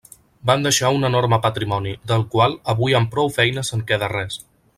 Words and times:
Van 0.49 0.63
deixar 0.67 0.89
un 0.99 1.03
enorme 1.09 1.39
patrimoni, 1.43 1.93
del 2.13 2.25
qual, 2.37 2.57
avui 2.75 2.97
amb 3.01 3.13
prou 3.17 3.31
feines 3.37 3.71
en 3.79 3.87
queda 3.93 4.11
res. 4.17 4.41